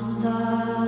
[0.00, 0.79] side.